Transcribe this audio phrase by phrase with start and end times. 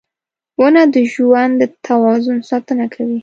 [0.59, 3.17] •ونه د ژوند د توازن ساتنه کوي.